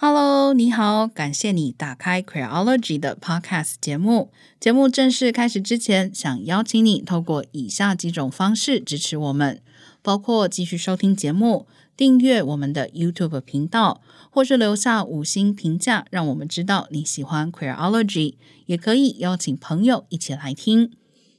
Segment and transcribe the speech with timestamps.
[0.00, 4.30] Hello，你好，感谢你打开 Queerology 的 Podcast 节目。
[4.60, 9.60] 节目正式开始之前，想邀请你透过以下几种方式支持我们，
[10.00, 11.66] 包括继续收听节目、
[11.96, 14.00] 订阅我们的 YouTube 频道，
[14.30, 18.34] 或是留下五星评价，让我们知道你喜欢 Queerology。
[18.66, 20.92] 也可以邀请朋友一起来听。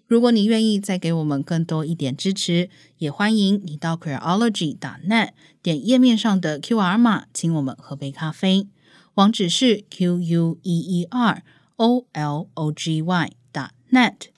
[0.05, 5.29] 如果你愿意再给我们更多一点支持，也欢迎你到 Queerology.net
[5.61, 8.67] 点页面上的 QR 码，请我们喝杯咖啡。
[9.15, 11.43] 网址是 Q U E E R
[11.75, 14.29] O L O G Y 打 .net。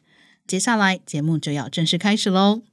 [0.48, 2.64] 接下来节目就要正式开始喽。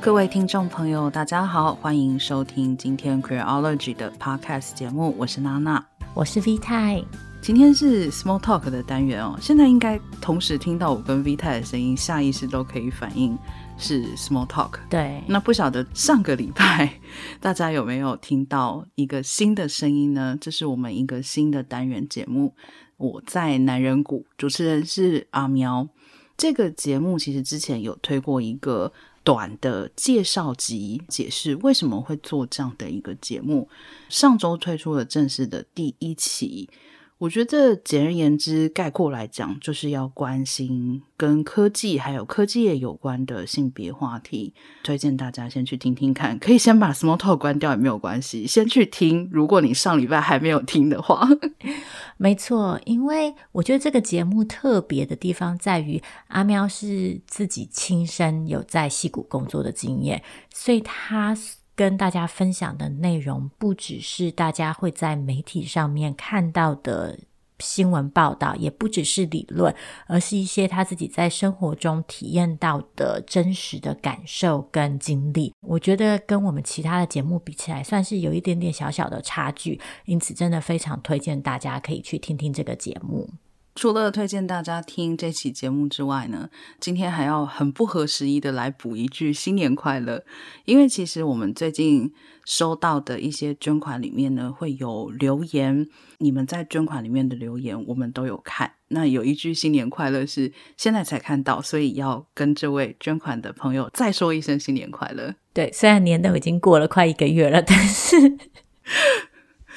[0.00, 5.84] 各位听众朋友，大家好，欢迎收听今天 Queerology 的 Podcast 节目，我是娜娜。
[6.14, 7.02] 我是 V 太，
[7.46, 9.38] 今天是 Small Talk 的单元哦。
[9.40, 13.38] 现在应该同时听到我跟 V 太的声音，下意识都可以反应
[13.78, 14.80] 是 Small Talk。
[14.90, 16.98] 对，那不晓得上个礼拜
[17.40, 20.36] 大家有没有听到一个新的声音呢？
[20.40, 22.52] 这是我们一个新的单元节目。
[22.96, 25.88] 我在男人谷，主持人是阿喵。
[26.36, 28.92] 这个节目其实之前有推过一个。
[29.22, 33.68] 短的介绍集，解释为什么会做这样的一个节目。
[34.08, 36.70] 上周推出了正式的第一期。
[37.18, 44.52] 我觉得简而言之，概括来讲，就是要关心跟科技还有科技业有关的性别话题。
[44.84, 49.30] 推荐大家先去听听看，可以先把 Small Talk 关掉也没有关系，先去听。
[49.32, 51.26] 如果你上礼拜还没有听的话，
[52.18, 60.22] 没错，因为我觉得这个节目特别的地方在于，阿喵是自己亲身有在戏谷工作的经验，
[60.52, 61.34] 所以他。
[61.76, 67.18] 跟大家分享的内容不只是大家会在媒体上面看到的
[67.58, 69.74] 新闻报道，也不只是理论，
[70.06, 75.52] 而是一些他自己在生活中体验到的真实的感受跟经历。
[75.60, 83.28] 我觉得跟我们其他的节目比起来，算是有一点点小小的差距，因此真的非常推荐大家可以去听听这个节目。
[83.76, 86.48] 除了推荐大家听这期节目之外呢，
[86.80, 90.24] 今天还要很不合时宜的来补一句新年快乐，
[90.64, 92.10] 因为其实我们最近
[92.46, 95.86] 收到的一些捐款里面呢，会有留言，
[96.18, 98.72] 你们在捐款里面的留言我们都有看。
[98.88, 105.34] 那有一句新年快乐是现在才看到，所以要跟这位捐款的朋友再说一声新年快乐。
[105.52, 108.16] 对，虽然年都已经过了快一个月了，但是。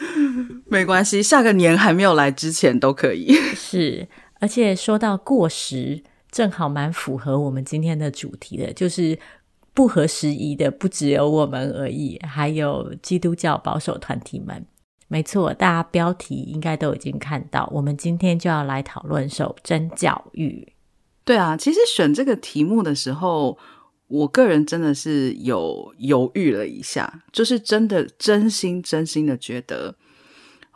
[0.67, 3.33] 没关系，下个年还没有来之前都可以。
[3.55, 4.07] 是，
[4.39, 9.17] 而且说到过时，正好蛮符合我们今天的主题的，就是
[9.73, 14.65] 不合时宜的不只有我们而已，还有基督教保守团体们。
[15.07, 20.73] 没错，大家标题应该都已经看到，我们今天就要来讨论守贞教育。
[21.25, 23.57] 对啊，其实选这个题目的时候，
[24.09, 29.95] 我个人真的是有犹豫了一下，就是真的真心真心的觉得，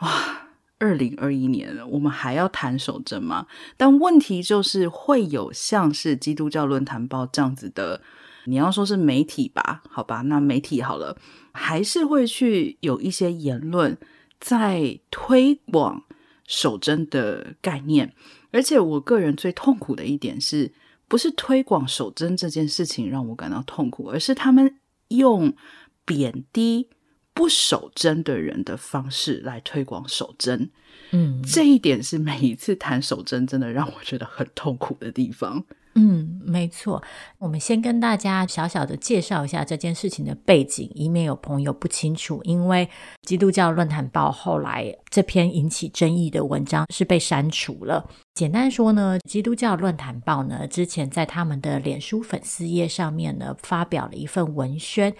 [0.01, 3.47] 哇，二零二一年了，我们还要谈守贞吗？
[3.75, 8.03] 但问题就是会有像是基督教论坛报这样子的，
[8.45, 11.17] 你要说是媒体吧，好吧，那媒体好了，
[11.51, 13.97] 还是会去有一些言论
[14.39, 16.03] 在推广
[16.45, 18.13] 守贞的概念，
[18.51, 20.71] 而且我个人最痛苦的一点是。
[21.13, 24.79] 不是推广守贞这件事情让我感到痛苦，而是他们
[25.09, 25.53] 用
[26.05, 26.89] 贬低
[27.35, 30.71] 不守贞的人的方式来推广守贞。
[31.11, 35.63] 嗯，这一点是每一次谈守贞真的让我觉得很痛苦的地方。
[35.95, 37.01] 嗯，没错。
[37.37, 42.41] 我们先跟大家小小的介绍一下这件事情的背景，以免有朋友不清楚。
[42.43, 42.89] 因为
[43.21, 48.09] 基督教论坛报后来这篇引起争议的文章是被删除了。
[48.33, 55.13] 简单说呢，基督教论坛报呢之前在他们的脸书粉丝页上面呢发表了一份文宣，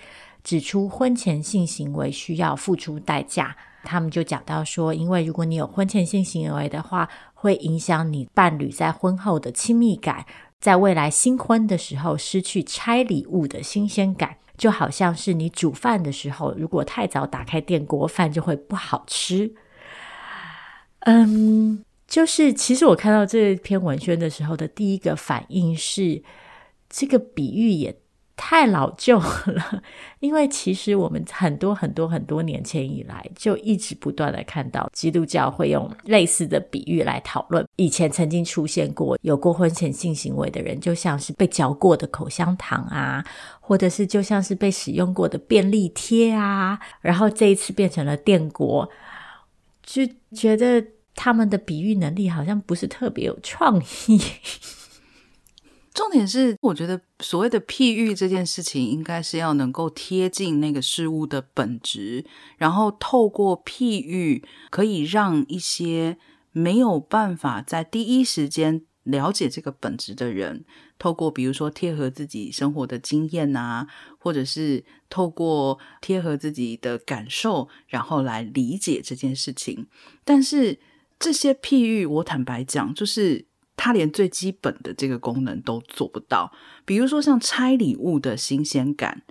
[0.43, 3.55] 指出婚前性行为需要付出代价。
[3.83, 10.25] 他们就讲到说，因为如果你有婚前性行为的话，会影响你伴侣在婚后的亲密感。
[10.63, 19.53] 在未来新婚的时候失去拆礼物的新鲜感，就好像是你煮饭的时候，如果太早打开电锅，饭就会不好吃。
[20.99, 26.23] 嗯，就是其实我看到这篇文宣的时候的第一个反应是，
[26.89, 27.97] 这个比喻也
[28.35, 29.83] 太老旧了，
[30.19, 37.65] 因为其实我们很多很多很多年前以来就一直不断的看到基督教会用类似的比喻来讨论。
[37.75, 43.23] 以前曾经出现过有过婚前性行为的人，就像是被嚼过的口香糖啊，
[43.59, 48.89] 或者是就像是被使用过的便利贴啊，然后这一次变成了电锅，
[49.83, 50.01] 就
[50.35, 50.83] 觉得
[51.15, 54.19] 他们的比喻能力好像不是特别有创意。
[55.93, 62.25] 重点是，我觉得所谓的譬喻这件事情，应该是要能够贴近那个事物的本质，
[62.57, 66.17] 然后透过譬喻，可以让一些
[66.51, 70.65] 没有办法在第一时间了解这个本质的人，
[70.97, 73.87] 透过比如说贴合自己生活的经验啊，
[74.17, 79.85] 或者是透过贴合自己的感受，然后来理解这件事情。
[80.23, 80.79] 但是
[81.19, 83.45] 这些譬喻，我坦白讲，就是。
[83.75, 86.51] 他连最基本的这个功能都做不到，
[86.85, 89.23] 比如说像拆礼物的新鲜感，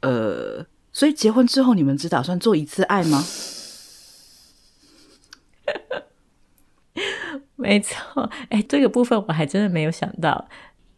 [0.00, 3.24] 呃，所以结婚之后你们只打算做一次爱吗？
[7.56, 10.48] 没错，哎，这个部分我还真的没有想到，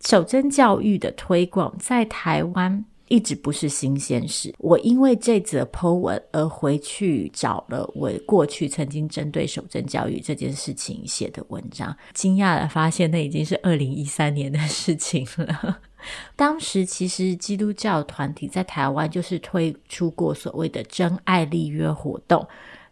[0.01, 2.85] 守贞教育的推广在台湾。
[3.09, 4.55] 一直不是新鲜事。
[4.59, 15.79] 我因为这则 po 文而回去找了我过去曾经针对守正教育这件事情写的文章，惊讶地发现那已经是二零一三年的事情了。
[16.37, 22.47] 当时其实基督教团体在台湾就是推出过所谓的真爱立约活动，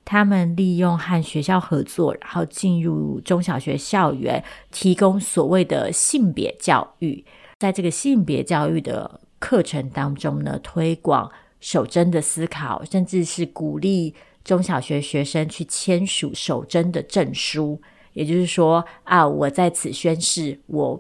[0.05, 7.25] 他们利用和学校合作，然后进入中小学校园，提供所谓的性别教育，
[7.59, 9.21] 在这个性别教育的。
[9.45, 11.31] 课程当中呢，推广
[11.61, 17.79] 守真的思考，甚至是鼓励中小学学生去签署守真的证书。
[18.15, 20.99] 也就是说啊，我在此宣誓，我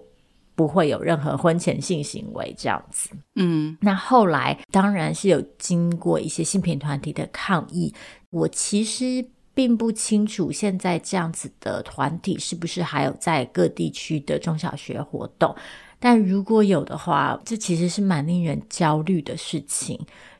[0.54, 3.08] 不会有任何婚前性行为这样子。
[3.36, 7.94] 嗯，那后来当然是有经过一些性平团体的抗议。
[8.28, 9.24] 我其实
[9.54, 15.56] 并不清楚现在这样子的团体是不是还有在各地区的中小学活动。
[16.04, 19.98] 但如果有的话，这其实是蛮令人焦虑的事情，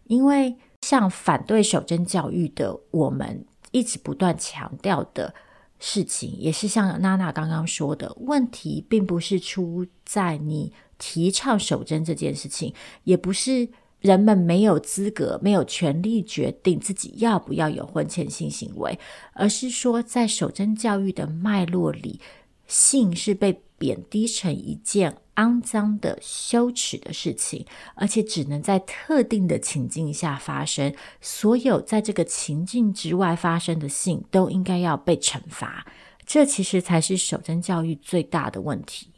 [0.08, 5.32] 因为像反对守贞教育的我们一直不断强调的
[5.78, 12.75] 事情，也是像娜娜刚刚说的，问题并不是出在你提倡守贞这件事情，
[13.05, 13.66] 也不是
[14.00, 18.99] 人们没有资格、没有权利决定自己要不要有婚前性行为，
[19.32, 22.20] 而是说在守贞教育的脉络里，
[22.66, 30.94] 性是被贬低成一件肮脏的、羞耻的事情，而且只能在特定的情境下发生。
[31.20, 35.87] 所有在这个情境之外发生的性，都应该要被惩罚。
[36.25, 39.11] 这其实才是守贞教育最大的问题。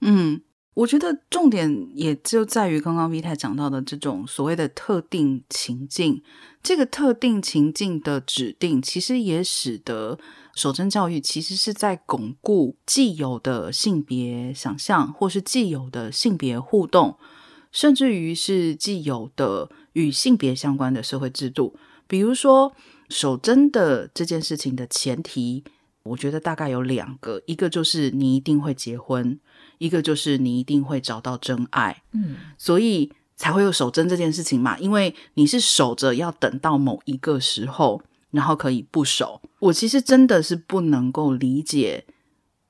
[0.00, 0.40] 嗯，
[0.74, 6.22] 我觉得重点也就在于刚刚 V 太讲到的这种所谓的特定情境。
[6.62, 10.18] 这个特定情境的指定，其实也使得。
[10.56, 17.18] 守贞教育其实是在巩固既有的性别想象，或是既有的性别互动，
[17.72, 21.76] 甚至于是既有的与性别相关的社会制度。
[22.06, 22.72] 比如说，
[23.08, 25.64] 守贞的这件事情的前提，
[26.04, 29.40] 我觉得大概有两个：一个就是你一定会结婚，
[29.78, 32.02] 一个就是你一定会找到真爱。
[32.12, 38.02] 嗯，所以才会有守贞这件事情嘛，因为你是守着要等到某一个时候。
[38.34, 42.04] 然后可以不守，我其实真的是不能够理解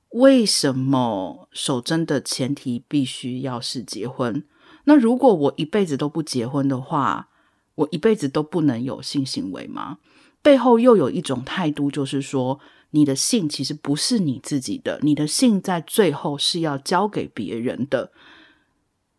[0.09, 4.43] 为什么守贞的前提必须要是结婚。
[4.83, 7.29] 那如果我一辈子都不结婚的话，
[7.73, 9.97] 我一辈子都不能有性行为吗？
[10.43, 12.59] 背后又有一种态度，就是说
[12.95, 18.11] 你的性其实不是你自己的，你的性在最后是要交给别人的。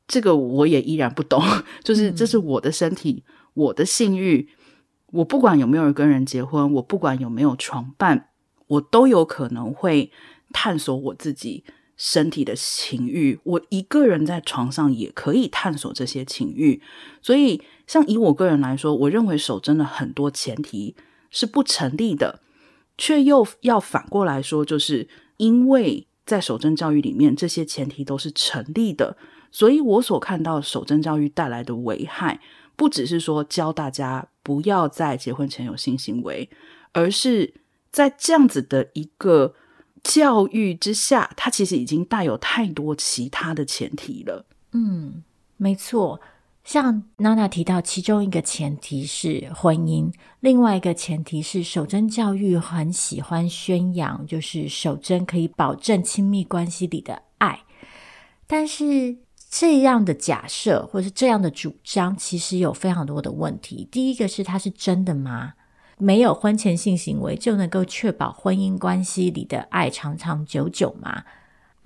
[0.09, 1.43] 这个我也依然不懂，
[1.85, 4.49] 就是这是我的身体，嗯、我的性欲。
[5.13, 8.31] 我不管有没有跟人结婚，我不管有没有床伴，
[8.67, 10.11] 我都有可能会
[10.53, 11.65] 探索我自己
[11.97, 13.39] 身体的情欲。
[13.45, 16.81] 我一个人在床上也可以探索这些情欲。
[17.21, 20.97] 所以，像以我个人来说，我认为守贞的很多前提
[21.31, 22.41] 是不成立的，
[22.99, 29.17] 却又要反过来说，就是因为在守贞教育里面，这些前提都是成立的，
[29.51, 32.41] 所以我所看到守贞教育带来的危害。
[32.75, 36.51] 不只是说教大家不要在结婚前有性行为，
[36.93, 37.55] 而是
[37.91, 39.55] 在这样子的一个
[40.03, 44.45] 教育之下，它其实已经带有太多其他的前提了。
[44.73, 45.23] 嗯，
[45.57, 46.21] 没错。
[46.67, 57.61] 像娜娜提到，其中一个前提是婚姻，另外一个前提是守贞教育很喜欢宣扬，就是守贞可以保证亲密关系里的爱，
[58.47, 59.17] 但是。
[59.49, 63.89] 这样的假设或是这样的主张，其实有非常多的问题。
[63.93, 65.53] 第一个是，它是真的吗？
[65.99, 71.23] 没有婚前性行为就能够确保婚姻关系里的爱长长久久吗？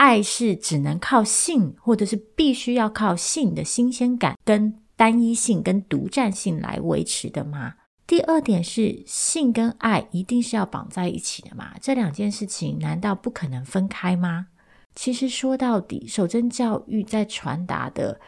[0.00, 7.74] 爱是只能靠性，或者是必须要靠性的新鲜感、跟单一性、跟独占性来维持的吗？
[8.06, 11.74] 第二点是，性跟爱一定是要绑在一起的吗？
[11.82, 14.46] 这两件事情难道不可能分开吗？
[14.94, 18.18] 其实说到底，守贞教育在传达的，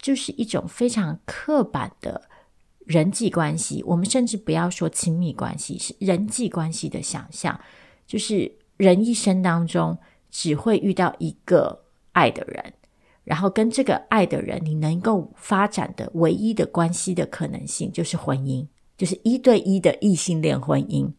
[0.00, 2.22] 就是一种非常刻板的
[2.84, 3.82] 人际关系。
[3.84, 7.60] 我们甚至不要说亲密关系，是人际关系的想象，
[8.06, 9.98] 就是人一生当中
[10.38, 12.62] 只会遇到一个爱的人，
[13.24, 18.66] 然后跟这个爱的人，你能够发展的唯一的关系的可能性，就是婚姻，
[18.98, 21.10] 就是一对一的异性恋婚姻，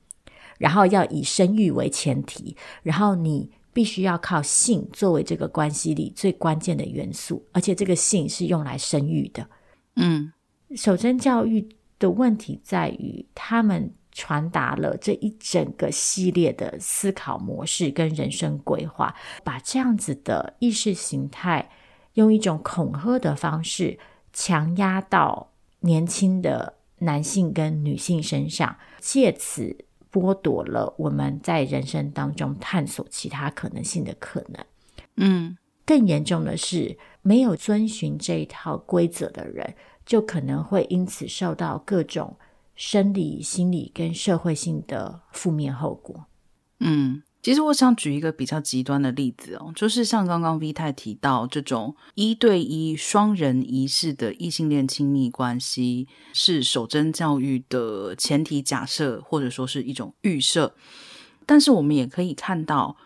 [0.59, 3.49] 然后要以生育为前提，然后你。
[3.73, 9.47] 必须要靠性作为这个关系里最关键的元素，而且这个性是用来生育的。
[9.97, 10.33] 嗯，
[10.75, 11.69] 守贞教育
[11.99, 21.69] 的问题在于，他们传达了这一整个系列的思考模式跟人生规划，把这样子的意识形态
[22.13, 23.99] 用一种恐吓的方式
[24.33, 29.85] 强压到年轻的男性跟女性身上，借此。
[30.09, 34.65] 剥夺了我们在人生当中探索其他可能性的可能。
[35.17, 42.35] 嗯，更严重的是，没有遵循这一套规则的人，就可能会因此受到各种
[42.77, 46.27] 生理、心理跟社会性的负面后果。
[46.79, 47.23] 嗯。
[47.43, 60.75] 其实我想举一个比较极端的例子哦，就是像刚刚 V 太提到这种一对一双人仪式的异性恋亲密关系，是守贞教育的前提假设，或者说是一种预设。
[61.45, 62.97] 但是我们也可以看到，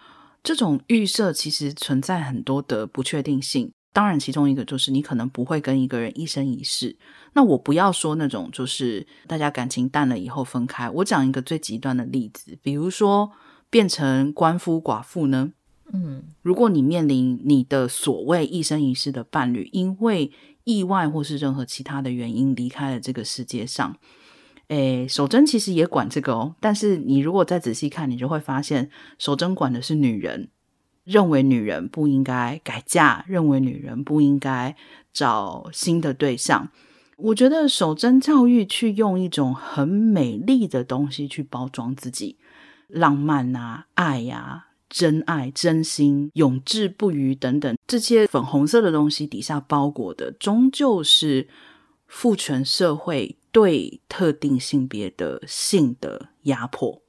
[0.41, 3.71] 这种预设其实存在很多的不确定性。
[3.93, 6.97] 当然，其中一个就是你可能不会跟一个人一生一世。
[7.33, 10.89] 那我不要说那种就是大家感情淡了以后分开。
[10.89, 13.31] 我讲一个最极端的例子，比如说。
[13.71, 15.53] 变成官夫寡妇呢？
[15.93, 20.29] 嗯，如果你面临你的所谓一生一世的伴侣，因为
[20.65, 23.95] 意外或是任何其他的原因离开了这个世界上，
[24.67, 26.53] 诶，守贞其实也管这个哦。
[26.59, 30.49] 但是你如果再仔细看，你就会发现，守贞管的是女人，
[31.03, 34.75] 认为女人不应该改嫁，认为女人不应该
[35.11, 36.69] 找新的对象。
[37.17, 42.37] 我觉得守贞教育去用一种很美丽的东西去包装自己。
[42.87, 51.47] 浪漫啊，爱呀、啊，真爱、真心、永志不渝等等，这些粉红色的东西底下包裹的，终究是
[52.07, 57.01] 父权社会对特定性别的性的压迫。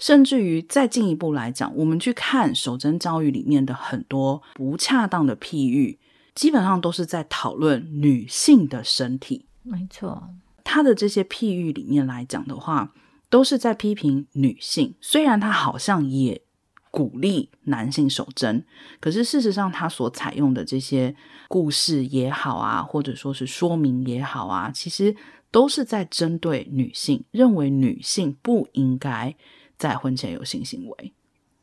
[0.00, 6.00] 甚至于再进一步来讲，我们去看守贞教育里面的很多不恰当的譬喻，
[6.34, 9.46] 基本上都是在讨论女性的身体。
[9.62, 10.30] 没错，
[10.64, 12.92] 他的这些譬喻里面来讲的话。
[13.30, 16.42] 都是在批评女性，虽然他好像也
[16.90, 18.64] 鼓励男性守贞，
[18.98, 21.14] 可是事实上他所采用的这些
[21.46, 25.14] 故事也好啊，或者说是说明也好啊，其实
[25.52, 29.36] 都是在针对女性，认为女性不应该
[29.80, 31.12] 在婚前有性行为。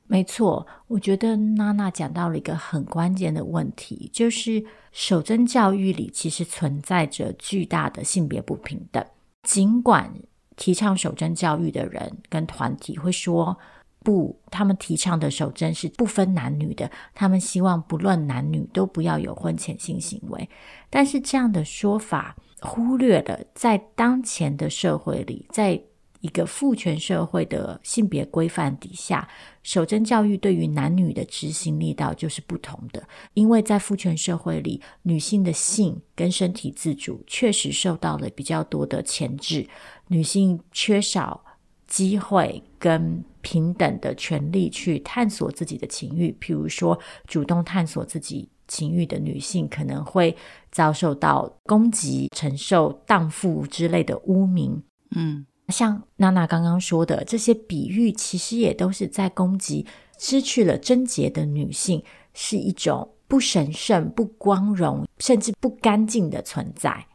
[0.07, 9.05] 没错，我觉得娜娜讲到了一个很关键的问题，就是守贞教育里其实存在着巨大的性别不平等，
[9.43, 10.13] 尽管。
[10.55, 13.55] 提倡守贞教育的人跟团体会说
[13.99, 20.49] 不，他们提倡的守贞是不分男女的，他们希望不论男女都不要有婚前性行为。
[20.89, 25.79] 但是这样的说法忽略了在当前的社会里，在
[26.27, 29.25] 一个父权社会的性别规范底下，
[29.63, 33.07] 守贞教育对于男女的执行力道就是不同的。
[33.33, 39.65] 因为在父权社会里，女性的性跟身体自主确实受到了比较多的钳制，
[40.09, 41.45] 女性缺少
[41.87, 46.35] 机会跟平等的权利去探索自己的情欲。
[46.41, 50.35] 譬如说，主动探索自己情欲的女性可能会
[50.71, 54.83] 遭受到攻击、承受荡妇之类的污名。
[55.15, 55.45] 嗯。
[55.67, 59.85] 像娜娜刚刚说的，这些比喻其实也都是在攻击
[60.17, 67.07] 失去了贞洁的女性是一种不神圣、不光荣，甚至不干净的存在。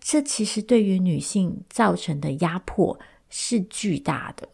[0.00, 2.98] 这其实对于女性造成的压迫
[3.28, 4.48] 是巨大的。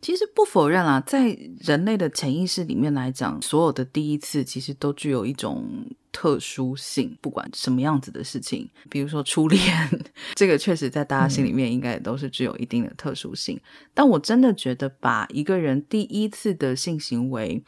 [0.00, 9.60] 其实不否认啦，在人类的潜意识里面来讲，所有的第一次其实都具有一种特殊性，不管什么样子的事情，比如说初恋，
[10.34, 13.56] 这个确实在大家心里面应该也都是具有一定的特殊性。
[13.56, 13.60] 嗯。
[13.94, 17.62] 但我真的觉得，把一个人第一次的性行为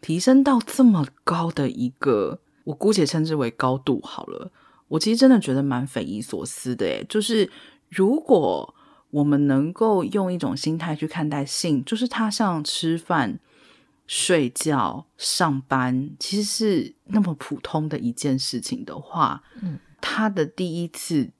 [0.00, 4.50] 提升到这么高的一个，我姑且称之为高度好了，
[4.88, 6.86] 我其实真的觉得蛮匪夷所思的。
[6.86, 7.50] 诶，就是
[7.88, 8.74] 如果。
[9.12, 13.38] 我们能够用一种心态去看待性，就是它像吃饭、
[14.06, 21.30] 睡觉、上班，其实是那么普通的一件事情的话，嗯，他的第一次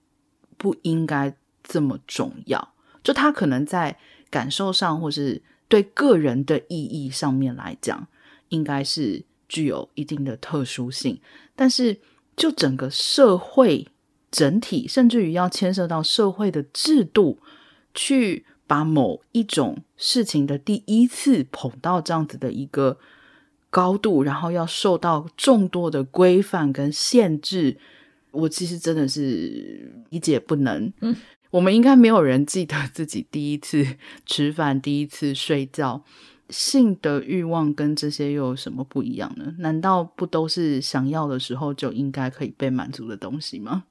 [0.57, 2.73] 不应该这么重要。
[3.03, 3.97] 就他可能在
[4.29, 8.07] 感受上，或是对个人的意义上面来讲，
[8.49, 11.19] 应该是具有一定的特殊性，
[11.55, 11.99] 但是
[12.35, 13.87] 就整个社会
[14.31, 17.39] 整体，甚至于要牵涉到社会的制度，
[17.93, 22.97] 去把某一种事情的第一次捧到这样子的一个
[23.69, 27.77] 高度，然后要受到众多的规范跟限制，
[28.31, 30.91] 我其实真的是理解不能。
[31.01, 31.15] 嗯，
[31.51, 33.85] 我们应该没有人记得自己第一次
[34.25, 36.03] 吃饭，第一次睡觉。
[36.49, 39.53] 性的欲望跟这些又有什么不一样呢？
[39.59, 43.83] 难道不都是想要的时候就应该可以被满足的东西吗？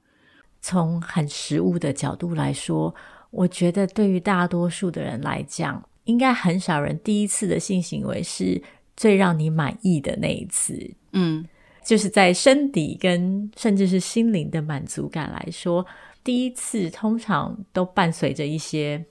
[0.61, 2.93] 从很实物的角度来说，
[3.33, 8.61] 我觉得对于大多数的人来讲，应该很少人第一次的性行为是
[8.95, 10.91] 最让你满意的那一次。
[11.13, 11.43] 嗯，
[11.83, 15.83] 就是在身体跟甚至是心灵的满足感来说，
[16.23, 19.03] 第一次通常都伴随着一些。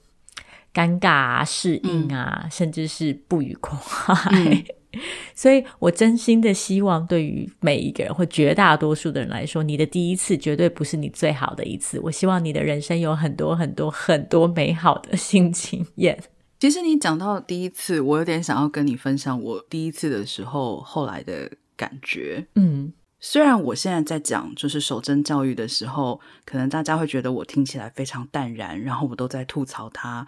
[0.73, 4.15] 尴尬啊，适应啊，嗯、甚至是不愉快。
[4.31, 4.63] 嗯、
[5.35, 11.99] 所以我真心的希望，对于每一个人或绝大多数的人来说，你的第一次绝对不是你最好的一次。
[11.99, 16.23] 我希望你的人生有很多很多很多美好的新经验。
[16.59, 22.47] 其实你讲到第一次，我有点想要跟你分享我第一次的时候后来的感觉。
[22.55, 30.25] 嗯，虽然我现在在讲就是守贞教育的时候，可能大家会觉得我听起来非常淡然，然后我都在吐槽他。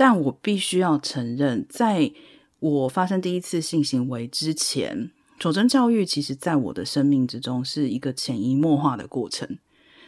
[0.00, 2.10] 但我必须要承认，在
[2.58, 9.58] 我发生第一次性行为之前，守贞教育其实在我的生命之中是一个潜移默化的过程。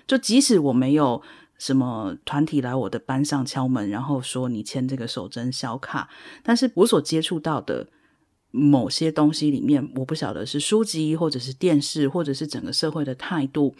[0.06, 1.20] 就即使我没有
[1.58, 6.08] 什么团体来我的班上敲门，然后说你签这个守贞小卡，
[6.42, 7.88] 但是我所接触到的
[8.50, 13.74] 某些东西里面，我不晓得是书籍，或者是电视，或者是整个社会的态度。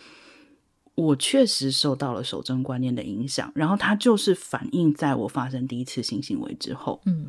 [0.94, 7.00] 我确实受到了守贞观念的影响，然后它就是反映在我发生第一次性行为之后。
[7.06, 7.28] 嗯，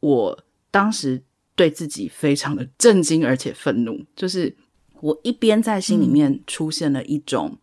[0.00, 1.22] 我当时
[1.54, 4.56] 对自己非常的震惊而且愤怒，就是
[5.00, 7.58] 我一边在心里面出现了一种，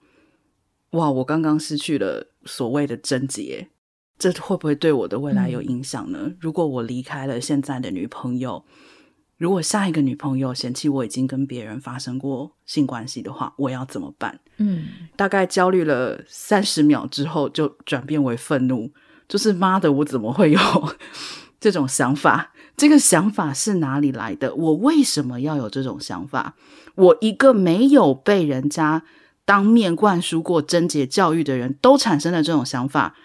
[0.92, 3.70] 嗯、哇，我刚刚失去了所谓的贞洁，
[4.20, 6.20] 这会不会对我的未来有影响呢？
[6.26, 8.64] 嗯、如果我离开了现在的女朋友，
[9.38, 14.40] 如果下一个女朋友嫌弃我已经跟别人发生过性关系的话，我要怎么办？
[14.58, 18.92] 嗯，大概焦虑了三十秒之后，就转变为愤怒，
[19.28, 20.60] 就是妈的，我怎么会有
[21.60, 22.52] 这种想法？
[22.78, 24.56] 这个想法是哪里来的？
[24.56, 26.56] 我为什么要有这种想法？
[26.96, 29.04] 我一个没有被人家
[29.46, 33.16] 当面灌输过贞洁教育的人都产生了这种想法，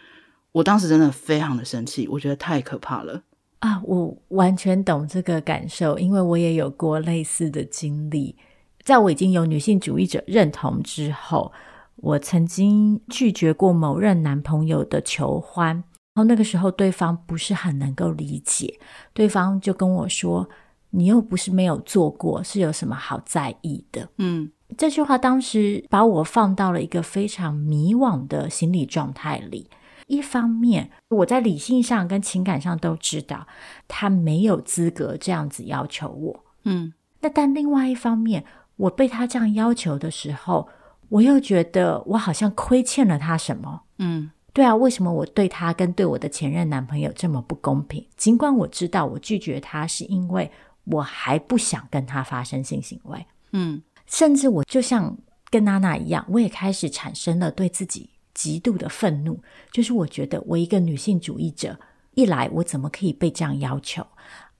[0.52, 3.22] 我当时真的非常的生气，我觉得太可怕了。
[3.60, 8.36] 啊，我完全懂这个感受，因为我也有过类似的经历。
[8.84, 11.52] 在我已经有女性主义者认同之后，
[11.96, 18.78] 我曾经拒绝过某任男朋友的求欢，然后那个时候对方不是很能够理解，
[19.12, 20.48] 对方就跟我说
[20.90, 29.68] ：“你又不是没有做过，是有什么好在意的？”嗯，这句话当时把我放到了一个非常迷惘的心理状态里。
[30.08, 33.46] 一方面，我在理性上跟情感上都知道
[33.86, 38.44] 他没有资格这样子要求我，嗯，那但另外一方面，
[38.76, 40.68] 我被他这样要求的时候，
[41.10, 48.04] 我又觉得我好像亏欠了他什么，嗯，对啊，为什么我对他跟对我的前任男朋友这么不公平？
[48.16, 50.50] 尽管我知道我拒绝他是因为
[50.84, 55.16] 我还不想跟他发生性行为，嗯，甚至我就像
[55.50, 58.10] 跟娜娜一样，我也开始产生了对自己。
[58.38, 59.40] 极度的愤怒，
[59.72, 61.76] 就是我觉得我一个女性主义者，
[62.14, 64.06] 一来我怎么可以被这样要求？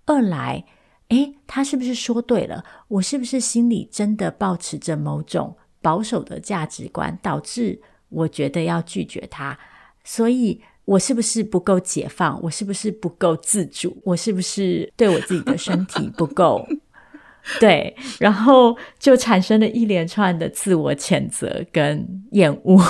[0.05, 0.65] 二来，
[1.11, 2.65] 诶，他是不是说对了？
[2.89, 9.57] 我是不是心里真的抱持着某种保守的价值观，导致我觉得要拒绝他？
[10.03, 12.43] 所以，我是不是不够解放？
[12.43, 13.97] 我是不是不够自主？
[14.03, 16.67] 我是不是对我自己的身体不够？
[17.61, 22.83] 对，然后就产生了一连串的自我谴责跟厌恶。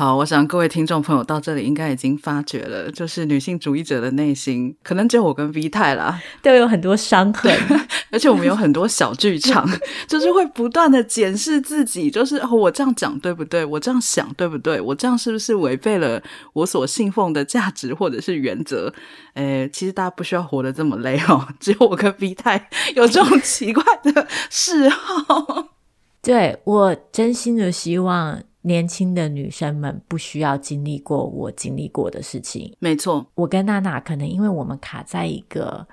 [0.00, 7.54] 好，我想各位听众朋友到这里应该已经发觉了，就是女性主义者的内心，可能只有我跟 V 太啦，都有很多伤痕，
[8.10, 9.68] 而且我们有很多小剧场，
[10.08, 13.62] 就是会不断的检视自己，就是哦，我这样讲对不对？
[13.62, 14.80] 我这样想对不对？
[14.80, 16.22] 我这样是不是违背了
[16.54, 18.90] 我所信奉的价值或者是原则？
[19.34, 25.68] 诶，其实大家不需要活得这么累哦，只有我跟 V 太有这种奇怪的嗜好。
[26.24, 28.42] 对，我真心的希望。
[28.62, 32.74] 年轻的女生们不需要经历过我经历过的事情。
[32.78, 35.86] 没错，我跟娜娜可能因为我们卡在一个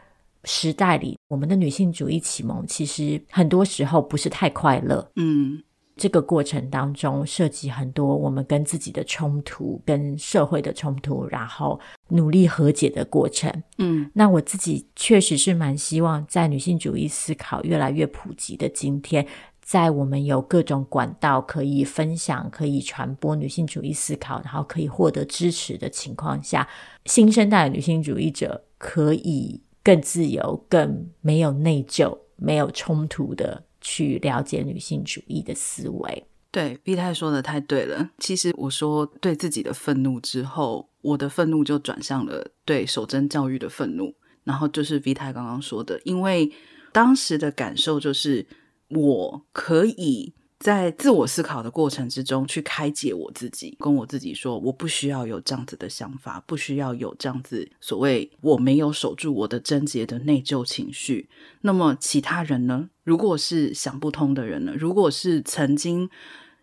[0.44, 5.12] 时代里，我们的女性主义启蒙其实很多时候不是太快乐。
[5.16, 5.64] 嗯，
[5.96, 13.52] 这个过程当中涉及很多我们跟自己的冲突、跟社会的冲突，然后努力和解的过程。
[13.78, 19.26] 嗯，那我自己确实是蛮希望，在女性主义思考越来越普及的今天，
[19.68, 26.66] 在我们有各种管道可以分享、可以传播女性主义思考，然后可以获得支持的情况下，
[27.06, 33.66] 新生代女性主义者可以更自由、更没有内疚、没有冲突的。
[33.80, 36.26] 去了解女性主义的思维。
[36.52, 38.10] 对，V 太说的太对了。
[38.18, 44.14] 其实我说对自己的愤怒之后，我的愤怒就转向了对守贞教育的愤怒。
[44.44, 46.52] 然后就是 V 太刚刚说的，因为
[46.92, 48.46] 当时的感受就是
[48.90, 50.34] 我可以。
[50.60, 61.30] 在自我思考的过程之中，去开解我自己，跟我自己说，我不需要有这样子的想法，不需要有这样子所谓我没有守住我的贞洁的内疚情绪。
[61.62, 62.90] 那么其他人呢？
[63.04, 64.74] 如果是想不通的人呢？
[64.76, 66.10] 如果是曾经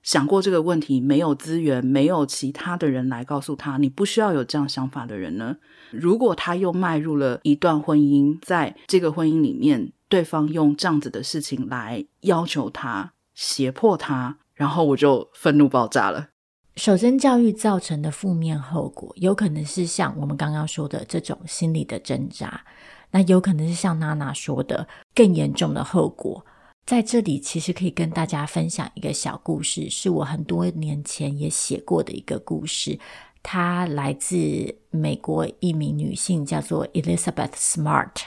[0.03, 5.57] 想过这个问题，没有资源，没有其他的人来告诉他，你不需要有这样想法的人呢？
[5.93, 13.15] 如果他又迈入了一段婚姻，在这个婚姻里面，对方用这样子的事情来要求他。
[13.35, 16.29] 胁迫他，然后我就愤怒爆炸了。
[16.77, 22.65] 守贞教育造成的负面后果，有可能是像我们刚刚说的这种心理的挣扎，
[23.11, 26.47] 那有可能是像娜娜说的更严重的后果。
[26.87, 32.97] 在这里，其实可以跟大家分享一个小故事，是我很多年前也写过的一个故事。
[33.43, 38.27] 它来自美国一名女性，叫做 Elizabeth Smart。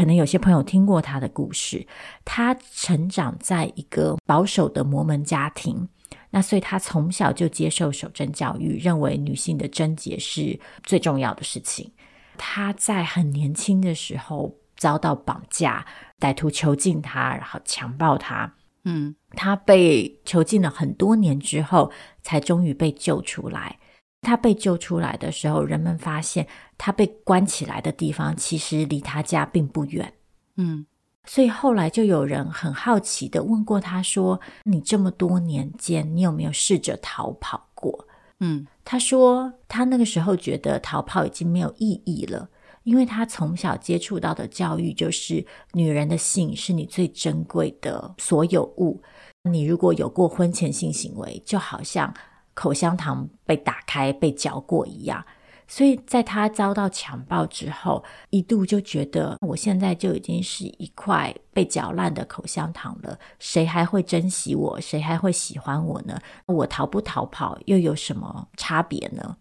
[0.00, 1.86] 可能有些朋友听过他的故事，
[2.24, 5.86] 他成长在一个保守的摩门家庭，
[6.30, 11.92] 那所以他从小就接受守贞教育，认为女性的贞洁是最重要的事情。
[12.38, 15.84] 他在很年轻的时候遭到绑架，
[16.18, 18.54] 歹徒囚禁他，然后强暴他。
[18.84, 23.76] 嗯，他被囚禁了很多年之后，才终于被救出来。
[24.22, 30.12] 他被救出来的时候，人们发现他被关起来的地方其实离他家并不远。
[30.56, 30.84] 嗯，
[31.24, 38.06] 所以后来就有人很好奇的问过他说：“你这么多年间，你有没有试着逃跑过？”
[38.40, 42.48] 嗯，他说他那个时候觉得逃跑已经没有意义了，
[42.84, 49.02] 因为他从小接触到的教育就是女人的性是你最珍贵的所有物。
[49.44, 52.12] 你如果有过婚前性行为，就好像……
[52.60, 55.24] 口香糖被打开、被嚼过一样，
[55.66, 64.78] 所以在他遭到强暴之后，一度就觉得我现在就已经是一块被嚼烂的口香糖了，谁还会珍惜我？
[64.78, 66.20] 谁还会喜欢我呢？
[66.44, 69.38] 我逃不逃跑又有什么差别呢？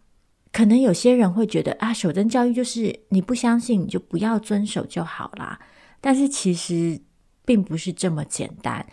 [0.53, 5.59] 可能有些人会觉得啊，守贞教育就是你不相信，你就不要遵守就好啦。
[5.99, 7.01] 但是其实
[7.43, 8.85] 并不是这么简单。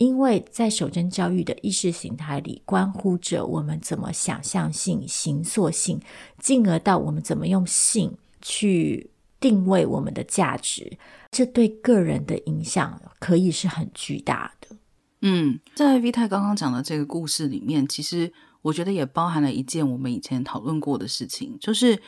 [0.00, 6.00] 因为在守贞教育的意识形态里，关乎着我们怎么想象性、形塑性，
[6.38, 10.96] 进而到我们怎么用性去定位我们的价值，
[11.30, 14.74] 这对个人的影响可以是很巨大的。
[15.20, 18.32] 嗯，在 V 太刚刚讲的这个故事里面，其实
[18.62, 22.00] 我觉得也包含了一件我们以前讨论过的事情，就是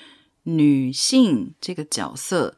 [0.44, 2.57] 女性这个角色。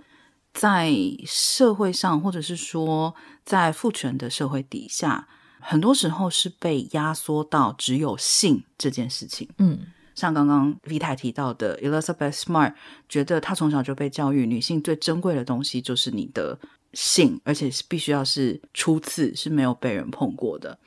[0.55, 0.95] 在
[1.27, 3.13] 社会上，或者是说
[3.45, 5.27] 在父权的社会底下，
[5.61, 9.49] 很多时候是被压缩到只有性这件事情。
[9.59, 9.81] 嗯，
[10.15, 12.75] 像刚刚 V 太提到的，Elizabeth Smart
[13.09, 16.57] 觉得她从小就被教育，女性最珍贵的东西就是你的
[16.93, 20.79] 性，而且是必须要是初次，是没有被人碰过的。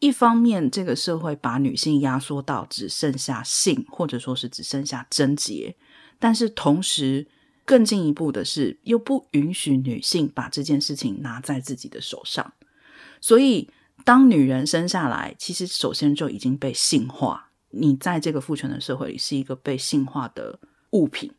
[0.00, 5.76] 一方面，这个社会把女性压缩到只剩下性，或者说是只剩下贞洁，
[6.18, 7.28] 但是同时。
[7.64, 12.52] 更进一步的是，又不允许女性把这件事情拿在自己的手上。
[13.20, 13.70] 所以，
[14.04, 17.50] 当女人生下来，其实首先就已经被性化。
[17.70, 20.58] 你在这个父权的社会里是一个被性化的
[20.90, 21.32] 物品，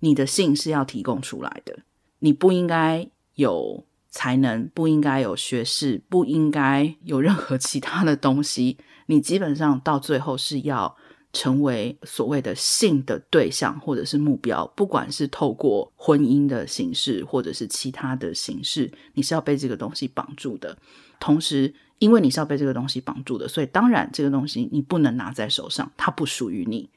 [0.00, 1.78] 你的性是要提供出来的。
[2.18, 8.78] 你不应该有才能，不应该有学识，不应该有任何其他的东西。
[9.06, 10.96] 你基本上到最后是要。
[11.34, 20.78] 成为所谓的性的对象或者是目标，不管是透过婚姻的形式或者是其他的形式，你是要被这个东西绑住的。
[21.18, 26.88] 同时，因为你是要被这个东西绑住的，所以当然这个东西你不能拿在手上，它不属于你。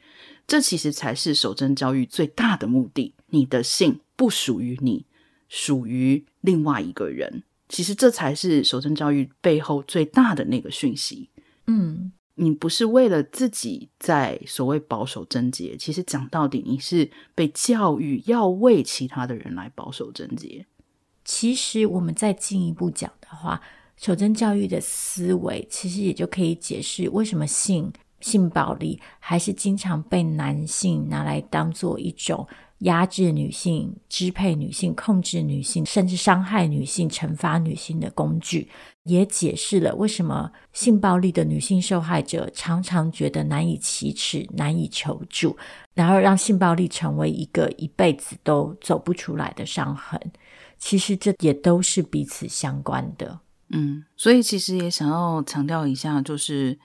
[0.45, 3.13] 这其实才是守贞教育最大的目的。
[3.32, 5.06] 你的性不属于你，
[5.50, 7.43] 属于另外一个人。
[7.67, 11.30] 其实这才是守贞教育背后最大的那个讯息。
[11.65, 12.12] 嗯。
[12.39, 20.65] 你不是为了自己在所谓保守贞洁，其实讲到底，你是被教育要为其他的人来保守贞洁。
[21.26, 23.60] 其实我们再进一步讲的话，
[23.97, 32.47] 守贞教育的思维，其实也就可以解释为什么性性暴力还是经常被男性拿来当做一种
[32.80, 38.69] 压制女性、支配女性、控制女性，甚至伤害女性、惩罚女性的工具，
[39.08, 45.58] 也解释了为什么性暴力的女性受害者常常觉得难以启齿、难以求助，
[45.93, 50.20] 然后让性暴力成为一个一辈子都走不出来的伤痕。
[50.78, 53.39] 其实这也都是彼此相关的。
[53.70, 56.78] 嗯，所以其实也想要强调一下，就是。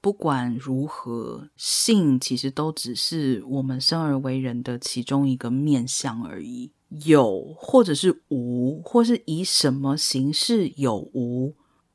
[0.00, 6.70] 不管如何，性其实都只是我们生而为人的其中一个面向而已。
[7.06, 11.54] 有或者是无，或是以什么形式有无，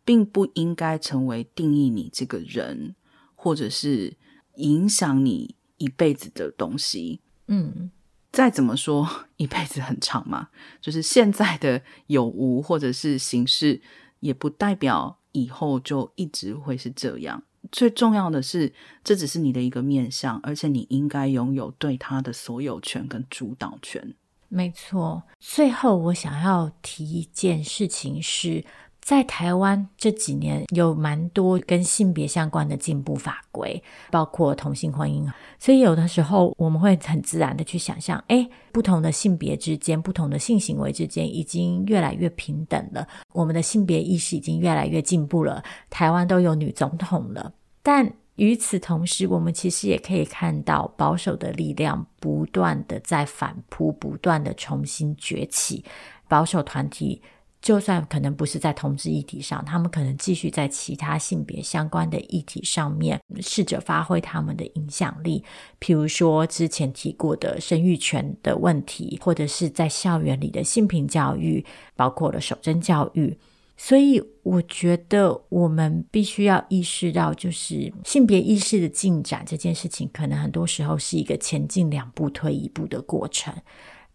[0.09, 2.95] 并不应该成为定义你这个人，
[3.35, 4.17] 或者是
[4.55, 7.21] 影响你一辈子的东西。
[7.45, 7.91] 嗯，
[8.31, 10.49] 再怎么说，一辈子很长嘛，
[10.81, 13.79] 就是现在的有无或者是形式，
[14.21, 17.43] 也不代表以后就一直会是这样。
[17.71, 24.15] 最重要的是，这只是你的一个面相，而且你应该拥有对他的所有权跟主导权。
[24.47, 25.21] 没错。
[25.39, 28.65] 最后，我想要提一件事情是，
[29.01, 33.81] 在台湾这几年有蛮多跟性别相关的进步法规，
[34.11, 35.27] 包括同性婚姻。
[35.57, 47.51] 所以有的时候我们会很自然的去想象，诶，不同的性别之间、不同的性行为之间已经越来越平等了，我们的性别意识已经越来越进步了，台湾都有女总统了。
[47.81, 55.83] 但与此同时，我们其实也可以看到保守的力量不断的在反扑，不断的重新崛起。
[56.27, 57.21] 保守团体
[57.61, 65.43] 就算可能不是在同志议题上，他们可能继续在其他性别相关的议题上面试着发挥他们的影响力。
[65.79, 73.37] 譬如说之前提过的生育权的问题，或者是在校园里的性平教育，包括了守贞教育。
[73.81, 83.53] 所以，我觉得我们必须要意识到，就是性别意识的进展这件事情，可能很多时候是一个前进两步退一步的过程。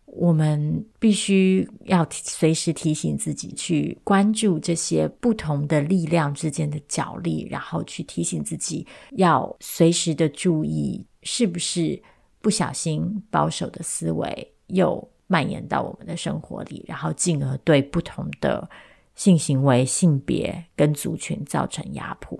[0.07, 12.01] 我们必须要随时提醒自己，去关注这些不同的力量之间的角力，然后去提醒自己要随时的注意，是不是
[12.41, 18.69] 不小心保守的思维又蔓延到我们的生活里，然后进而对不同的。
[19.17, 22.37] 性行为、性别跟族群造成压迫。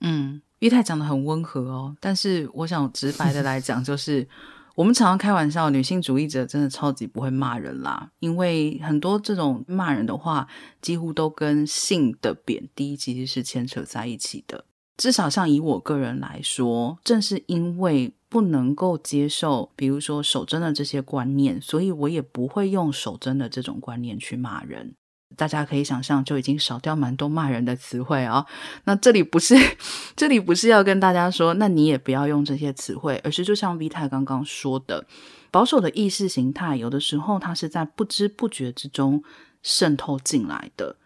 [0.00, 4.26] 嗯，玉泰讲得很温和哦，但是我想直白的来讲，就是
[4.74, 10.48] 我们常常开玩笑，女性主义者真的超级不会骂人啦，因为很多这种骂人的话，
[10.80, 14.64] 几乎都跟性的贬低其实是牵扯在一起的。
[14.96, 24.94] 至少像以我个人来说，正是因为不能够接受，比如说守贞的这些观念，所以我也不会用守贞的这种观念去骂人。
[25.36, 28.44] 大家可以想象，就已经少掉蛮多骂人的词汇啊。
[28.84, 29.54] 那这里不是，
[30.16, 35.06] 这里不是要跟大家说，那你也不要用这些词汇，而是就像 V 太刚刚说的，
[35.50, 39.22] 保守的意识形态，有的时候它是在不知不觉之中
[39.62, 40.96] 渗透进来的，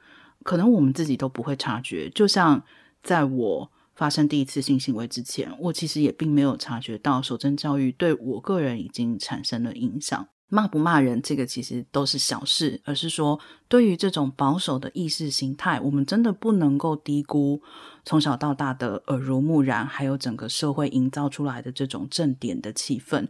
[0.42, 2.08] 可能我们自己都不会察觉。
[2.10, 2.62] 就像
[3.02, 10.28] 在我发生第一次性行为之前，我其实也并没有察觉到守贞教育对我个人已经产生了影响。
[10.48, 17.60] 骂不骂人，这个其实都是小事，而是说，对于这种保守的意识形态，我们真的不能够低估
[18.04, 23.26] 从小到大的耳濡目染，还有整个社会营造出来的这种正点的气氛，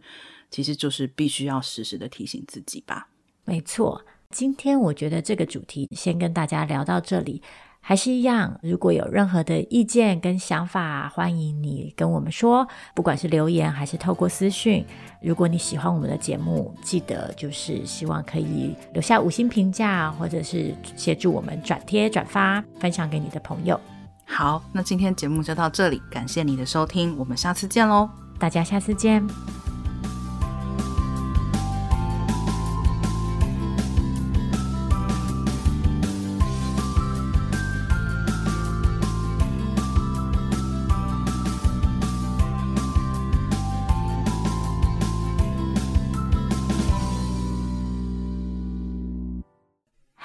[0.51, 3.07] 其实就是必须要时时的提醒自己吧。
[3.45, 7.41] 没错，今天我觉得这个主题先跟大家聊到这里。
[7.87, 14.85] 还是一样，如果有任何的意见跟想法，欢迎你跟我们说，不管是留言还是透过私讯。
[15.21, 23.79] 如果你喜欢我们的节目，记得就是希望可以留下五星评价，或者是协助我们转贴、转发、分享给你的朋友。
[24.25, 29.25] 好，那今天节目就到这里，感谢你的收听，我们下次见喽，大家下次见。